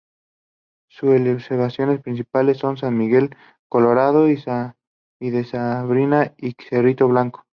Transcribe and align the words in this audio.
Sus 0.89 1.11
elevaciones 1.11 2.01
principales 2.01 2.57
son 2.57 2.75
San 2.75 2.97
Miguel, 2.97 3.35
Colorado, 3.69 4.23
de 4.25 5.45
Sanabria 5.45 6.33
y 6.39 6.55
Cerrito 6.67 7.07
Blanco. 7.07 7.43